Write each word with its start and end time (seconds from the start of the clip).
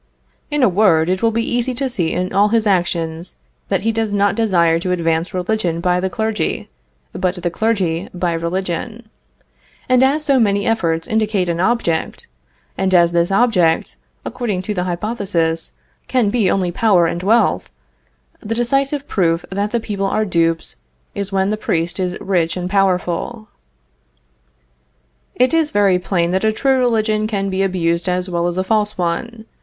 In 0.49 0.63
a 0.63 0.67
word, 0.67 1.09
it 1.11 1.21
will 1.21 1.29
be 1.29 1.47
easy 1.47 1.75
to 1.75 1.87
see 1.87 2.11
in 2.11 2.33
all 2.33 2.47
his 2.47 2.65
actions 2.65 3.37
that 3.69 3.83
he 3.83 3.91
does 3.91 4.11
not 4.11 4.33
desire 4.33 4.79
to 4.79 4.91
advance 4.91 5.31
religion 5.31 5.79
by 5.79 5.99
the 5.99 6.09
clergy, 6.09 6.71
but 7.13 7.35
the 7.35 7.51
clergy 7.51 8.09
by 8.11 8.33
religion, 8.33 9.07
and 9.87 10.01
as 10.03 10.25
so 10.25 10.39
many 10.39 10.65
efforts 10.65 11.07
indicate 11.07 11.47
an 11.47 11.59
object, 11.59 12.25
and 12.79 12.95
as 12.95 13.11
this 13.11 13.29
object, 13.31 13.95
according 14.25 14.63
to 14.63 14.73
the 14.73 14.85
hypothesis, 14.85 15.73
can 16.07 16.31
be 16.31 16.49
only 16.49 16.71
power 16.71 17.05
and 17.05 17.21
wealth, 17.21 17.69
the 18.39 18.55
decisive 18.55 19.07
proof 19.07 19.45
that 19.51 19.69
the 19.69 19.79
people 19.79 20.07
are 20.07 20.25
dupes 20.25 20.77
is 21.13 21.31
when 21.31 21.51
the 21.51 21.57
priest 21.57 21.99
is 21.99 22.19
rich 22.19 22.57
and 22.57 22.71
powerful. 22.71 23.49
It 25.35 25.53
is 25.53 25.69
very 25.69 25.99
plain 25.99 26.31
that 26.31 26.43
a 26.43 26.51
true 26.51 26.79
religion 26.79 27.27
can 27.27 27.51
be 27.51 27.61
abused 27.61 28.09
as 28.09 28.27
well 28.31 28.47
as 28.47 28.57
a 28.57 28.63
false 28.63 28.97
one. 28.97 29.45